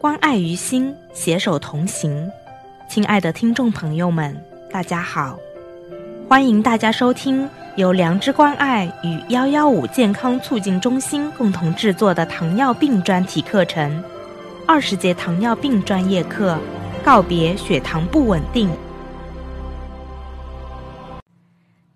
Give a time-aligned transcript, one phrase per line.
[0.00, 2.32] 关爱于心，携手同行。
[2.88, 4.34] 亲爱的听众朋友们，
[4.70, 5.38] 大家好，
[6.26, 7.46] 欢迎大家收听
[7.76, 14.02] 由良知关爱与幺幺五健康促进中心共同制作的糖尿病专题课程——
[14.66, 16.58] 二十节糖尿病专业课，
[17.04, 18.70] 告别血糖不稳定。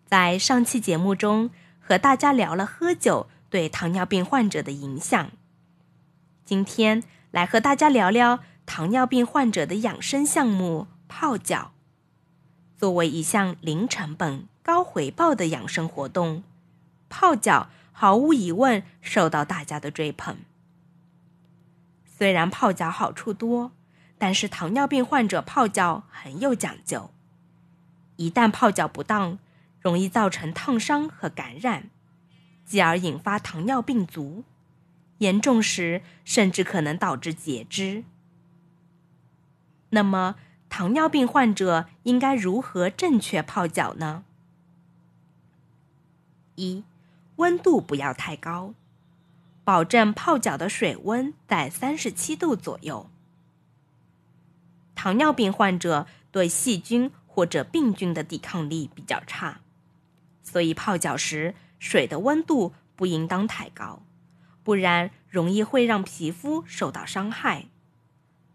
[0.04, 1.48] 在上期节目中，
[1.80, 5.30] 和大家聊了喝酒对糖尿病患者的影响。
[6.44, 7.02] 今天。
[7.34, 11.72] 来和大家聊聊糖尿病患者的养生项目——泡脚。
[12.76, 16.44] 作为一项零成本、高回报的养生活动，
[17.08, 20.36] 泡脚毫无疑问受到大家的追捧。
[22.06, 23.72] 虽然泡脚好处多，
[24.16, 27.10] 但是糖尿病患者泡脚很有讲究。
[28.14, 29.40] 一旦泡脚不当，
[29.80, 31.90] 容易造成烫伤和感染，
[32.64, 34.44] 继而引发糖尿病足。
[35.18, 38.04] 严重时，甚至可能导致截肢。
[39.90, 40.36] 那么，
[40.68, 44.24] 糖尿病患者应该如何正确泡脚呢？
[46.56, 46.84] 一、
[47.36, 48.74] 温度不要太高，
[49.62, 53.08] 保证泡脚的水温在三十七度左右。
[54.94, 59.60] 糖尿病患者对细菌或者病菌的抵抗力比较差，
[60.42, 64.02] 所以泡脚时水的温度不应当太高。
[64.64, 67.66] 不然容易会让皮肤受到伤害。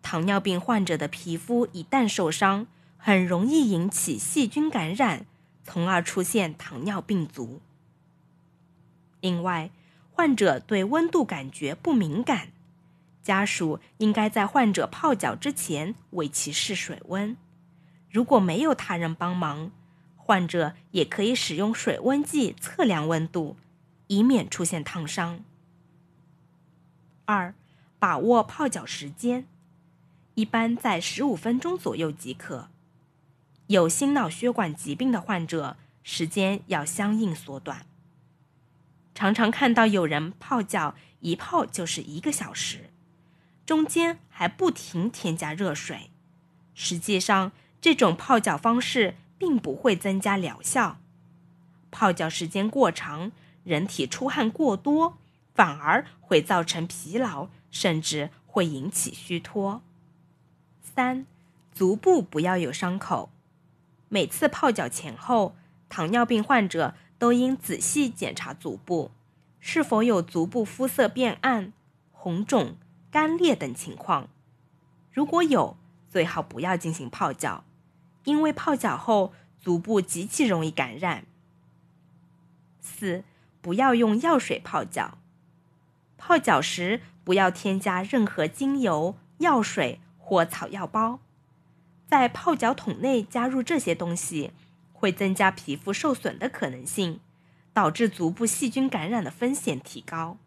[0.02, 5.26] 糖尿病患者的皮肤一旦受伤，很容易引起细菌感染，
[5.64, 7.62] 从而出现糖尿病足。
[9.22, 9.70] 另外，
[10.12, 12.50] 患者对温度感觉不敏感，
[13.22, 17.38] 家属应该在患者泡脚之前为其试水温。
[18.10, 19.72] 如果没有他人帮忙，
[20.16, 23.58] 患者也可以使用水温计测量温度，
[24.08, 25.42] 以免出现烫伤。
[27.30, 27.54] 二，
[28.00, 29.46] 把握泡脚时间，
[30.34, 32.70] 一般在十五分钟左右即可。
[33.68, 37.86] 有心脑血管疾病的患者，时间要相应缩短。
[39.14, 42.90] 常常看到有人泡脚，一泡就是一个小时，
[43.64, 46.10] 中间还不停添加热水。
[46.74, 50.98] 实际上，这种泡脚方式并不会增加疗效。
[51.92, 53.32] 泡脚时间过长，
[53.64, 55.20] 人体出汗过多。
[55.60, 59.82] 反而会造成疲劳，甚至会引起虚脱。
[60.82, 61.26] 三，
[61.74, 63.30] 足部不要有伤口。
[64.08, 65.58] 每次泡脚前后，
[65.90, 69.12] 糖尿病患者都应仔细检查足部，
[69.60, 71.74] 是否有足部肤色变暗、
[72.14, 72.78] 红肿、
[73.12, 74.30] 干裂等情况。
[75.12, 75.76] 如果有，
[76.08, 77.66] 最好不要进行泡脚，
[78.24, 81.26] 因为泡脚后足部极其容易感染。
[82.80, 83.26] 四，
[83.62, 85.18] 不要用药水泡脚。
[86.20, 91.20] 泡脚时不要添加任何精油、药水或草药包，
[92.06, 94.52] 在泡脚桶内加入这些东西，
[94.94, 97.20] 会增加皮肤受损的可能性，
[97.74, 100.38] 导致足部细菌感染的风险提高。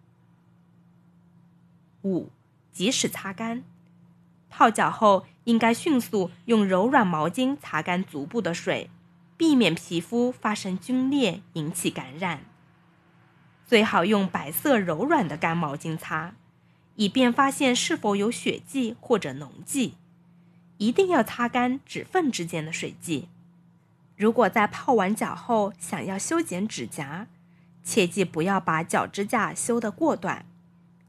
[2.02, 2.30] 五、
[2.70, 3.64] 及时擦干，
[4.50, 8.90] 泡脚后应该迅速用柔软毛巾擦干足部的水，
[9.36, 12.44] 避免皮肤发生皲裂引起感染。
[13.72, 16.34] 最好用白色柔软的干毛巾擦，
[16.96, 19.94] 以便发现是否有血迹或者脓迹。
[20.76, 23.30] 一定要擦干指缝之间的水迹。
[24.14, 27.26] 如果在泡完脚后想要修剪指甲，
[27.82, 30.44] 切记不要把脚指甲修得过短，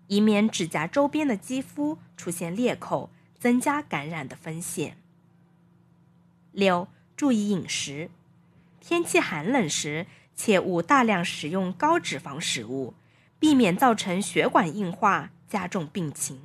[0.08, 4.96] 以免指甲周边的肌肤出现裂口，增加感染的风险。
[6.54, 6.88] 六、
[7.18, 8.10] 注意饮食，
[8.80, 10.08] 天气寒冷时。
[10.36, 12.94] 切勿大量食用高脂肪食物，
[13.40, 16.40] 避免造成血管硬化，加重病情。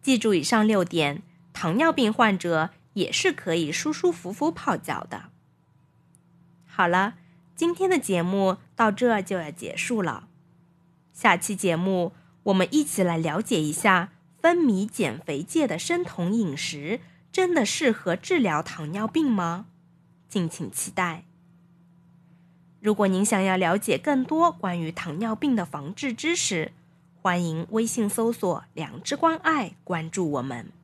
[0.00, 1.22] 记住以上六点，
[1.52, 5.24] 糖尿病患者也是可以舒舒服服泡脚的。
[6.66, 7.14] 好了，
[7.54, 10.28] 今天的节目到这就要结束了。
[11.12, 12.12] 下期节目
[12.44, 17.00] 我们一起来了解一下分泌减肥界的生酮饮食，
[17.32, 19.66] 真的适合治疗糖尿病吗？
[20.28, 21.24] 敬请期待。
[22.80, 26.70] 如果您想要了解更多关于糖尿病的防治知识，
[27.20, 30.77] 欢迎微信搜索“良知关爱”，关注我们。